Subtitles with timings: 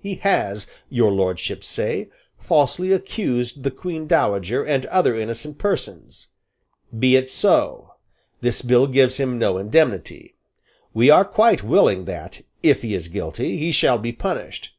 [0.00, 2.08] He has, Your Lordships say,
[2.38, 6.28] falsely accused the Queen Dowager and other innocent persons.
[6.98, 7.92] Be it so.
[8.40, 10.34] This bill gives him no indemnity.
[10.94, 14.72] We are quite willing that, if he is guilty, he shall be punished.